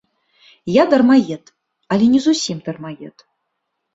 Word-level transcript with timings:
Я 0.75 0.83
дармаед, 0.93 1.51
але 1.95 2.05
не 2.13 2.21
зусім 2.27 2.57
дармаед. 2.69 3.15